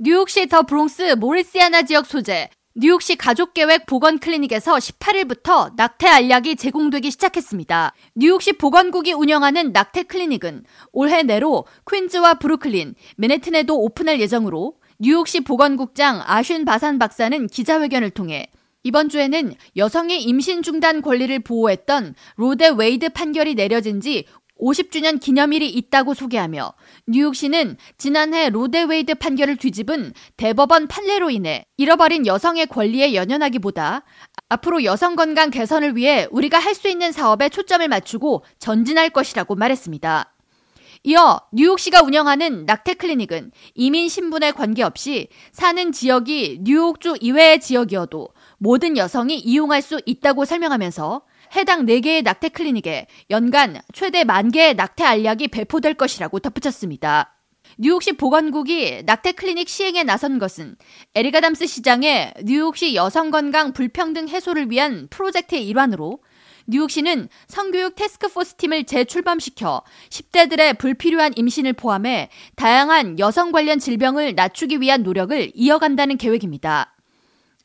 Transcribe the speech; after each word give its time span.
뉴욕시 0.00 0.46
더 0.46 0.62
브롱스 0.62 1.16
모리사니아 1.18 1.82
지역 1.82 2.06
소재 2.06 2.48
뉴욕시 2.76 3.16
가족계획 3.16 3.86
보건 3.86 4.20
클리닉에서 4.20 4.76
18일부터 4.76 5.74
낙태 5.74 6.06
알약이 6.06 6.54
제공되기 6.54 7.10
시작했습니다. 7.10 7.92
뉴욕시 8.14 8.52
보건국이 8.52 9.12
운영하는 9.12 9.72
낙태 9.72 10.04
클리닉은 10.04 10.62
올해 10.92 11.24
내로 11.24 11.66
퀸즈와 11.90 12.34
브루클린, 12.34 12.94
맨해튼에도 13.16 13.76
오픈할 13.76 14.20
예정으로 14.20 14.74
뉴욕시 15.00 15.40
보건국장 15.40 16.20
아슌 16.20 16.64
바산 16.64 17.00
박사는 17.00 17.48
기자회견을 17.48 18.10
통해 18.10 18.46
이번 18.84 19.08
주에는 19.08 19.54
여성의 19.76 20.22
임신 20.22 20.62
중단 20.62 21.02
권리를 21.02 21.36
보호했던 21.40 22.14
로 22.36 22.49
대 22.49 22.68
웨이드 22.68 23.08
판결이 23.08 23.56
내려진 23.56 24.00
지 24.00 24.26
50주년 24.60 25.20
기념일이 25.20 25.68
있다고 25.68 26.14
소개하며 26.14 26.72
뉴욕시는 27.06 27.76
지난해 27.96 28.48
로데웨이드 28.48 29.16
판결을 29.16 29.56
뒤집은 29.56 30.12
대법원 30.36 30.88
판례로 30.88 31.30
인해 31.30 31.66
잃어버린 31.76 32.26
여성의 32.26 32.66
권리에 32.66 33.14
연연하기보다 33.14 34.04
앞으로 34.48 34.84
여성 34.84 35.16
건강 35.16 35.50
개선을 35.50 35.96
위해 35.96 36.26
우리가 36.30 36.58
할 36.58 36.78
수 36.78 36.88
있는 36.88 37.10
사업에 37.10 37.48
초점을 37.48 37.86
맞추고 37.88 38.44
전진할 38.60 39.10
것이라고 39.10 39.56
말했습니다. 39.56 40.34
이어 41.04 41.40
뉴욕시가 41.52 42.02
운영하는 42.02 42.66
낙태 42.66 42.94
클리닉은 42.94 43.52
이민 43.74 44.08
신분에 44.08 44.52
관계없이 44.52 45.28
사는 45.52 45.92
지역이 45.92 46.60
뉴욕주 46.62 47.16
이외의 47.20 47.60
지역이어도 47.60 48.28
모든 48.58 48.96
여성이 48.96 49.38
이용할 49.38 49.80
수 49.82 50.00
있다고 50.06 50.44
설명하면서 50.44 51.22
해당 51.56 51.86
4개의 51.86 52.22
낙태 52.22 52.50
클리닉에 52.50 53.06
연간 53.30 53.80
최대 53.92 54.24
만 54.24 54.50
개의 54.50 54.74
낙태 54.74 55.04
알약이 55.04 55.48
배포될 55.48 55.94
것이라고 55.94 56.38
덧붙였습니다. 56.40 57.34
뉴욕시 57.76 58.12
보건국이 58.12 59.02
낙태 59.04 59.32
클리닉 59.32 59.68
시행에 59.68 60.02
나선 60.02 60.38
것은 60.38 60.76
에릭 61.14 61.33
아담스 61.33 61.66
시장의 61.66 62.34
뉴욕시 62.44 62.94
여성 62.94 63.30
건강 63.30 63.72
불평등 63.72 64.28
해소를 64.28 64.70
위한 64.70 65.06
프로젝트의 65.10 65.66
일환으로 65.68 66.20
뉴욕시는 66.66 67.28
성교육 67.46 67.94
태스크포스 67.94 68.56
팀을 68.56 68.84
재출범시켜 68.84 69.82
10대들의 70.10 70.78
불필요한 70.78 71.32
임신을 71.36 71.72
포함해 71.72 72.28
다양한 72.56 73.18
여성 73.18 73.52
관련 73.52 73.78
질병을 73.78 74.34
낮추기 74.34 74.80
위한 74.80 75.02
노력을 75.02 75.50
이어간다는 75.54 76.18
계획입니다. 76.18 76.97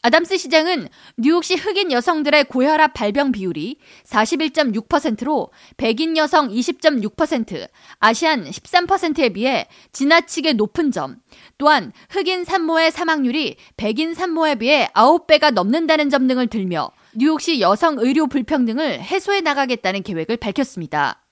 아담스 0.06 0.38
시장은 0.38 0.90
뉴욕시 1.16 1.56
흑인 1.56 1.94
여성들의 1.94 2.50
고혈압 2.50 2.94
발병 2.94 3.32
비율이 3.32 3.78
41.6%로 4.06 5.50
백인 5.78 6.18
여성 6.18 6.50
20.6%, 6.50 7.70
아시안 8.00 8.44
13%에 8.44 9.30
비해 9.30 9.66
지나치게 9.94 10.54
높은 10.54 10.92
점, 10.92 11.16
또한 11.58 11.94
흑인 12.09 12.44
산모의 12.44 12.92
사망률이 12.92 13.56
백인 13.78 14.14
산모에 14.14 14.56
비해 14.56 14.90
9배가 14.94 15.52
넘는다는 15.52 16.09
점 16.09 16.28
등을 16.28 16.48
들며 16.48 16.92
뉴욕시 17.16 17.62
여성 17.62 17.96
의료 17.98 18.28
불평등을 18.28 19.02
해소해 19.02 19.40
나가겠다는 19.40 20.04
계획을 20.04 20.36
밝혔습니다. 20.36 21.22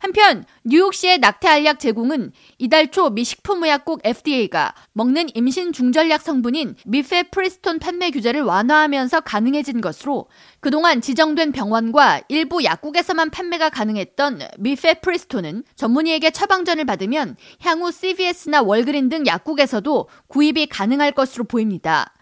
한편 0.00 0.46
뉴욕시의 0.64 1.18
낙태 1.18 1.46
알약 1.46 1.78
제공은 1.78 2.32
이달 2.56 2.90
초 2.90 3.10
미 3.10 3.22
식품의약국 3.22 4.00
FDA가 4.02 4.74
먹는 4.94 5.28
임신 5.34 5.74
중절약 5.74 6.22
성분인 6.22 6.74
미페프리스톤 6.86 7.78
판매 7.78 8.10
규제를 8.10 8.40
완화하면서 8.40 9.20
가능해진 9.20 9.82
것으로 9.82 10.28
그동안 10.60 11.02
지정된 11.02 11.52
병원과 11.52 12.22
일부 12.28 12.64
약국에서만 12.64 13.28
판매가 13.28 13.68
가능했던 13.68 14.40
미페프리스톤은 14.58 15.64
전문의에게 15.76 16.30
처방전을 16.30 16.86
받으면 16.86 17.36
향후 17.60 17.92
CVS나 17.92 18.62
월그린 18.62 19.10
등 19.10 19.26
약국에서도 19.26 20.08
구입이 20.28 20.68
가능할 20.68 21.12
것으로 21.12 21.44
보입니다. 21.44 22.14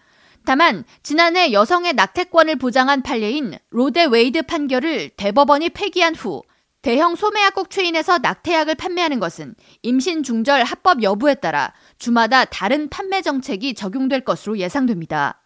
다만 0.45 0.83
지난해 1.01 1.53
여성의 1.53 1.93
낙태권을 1.93 2.57
보장한 2.57 3.03
판례인 3.03 3.57
로 3.69 3.83
대 3.83 4.03
웨이드 4.05 4.43
판결을 4.43 5.11
대법원이 5.15 5.69
폐기한 5.69 6.15
후 6.15 6.41
대형 6.81 7.15
소매약국 7.15 7.69
체인에서 7.69 8.19
낙태약을 8.19 8.75
판매하는 8.75 9.19
것은 9.19 9.55
임신 9.83 10.23
중절 10.23 10.63
합법 10.63 11.03
여부에 11.03 11.35
따라 11.35 11.73
주마다 11.97 12.45
다른 12.45 12.89
판매 12.89 13.21
정책이 13.21 13.73
적용될 13.73 14.21
것으로 14.21 14.57
예상됩니다. 14.57 15.43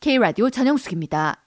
K라디오 0.00 0.48
전영숙입니다. 0.48 1.43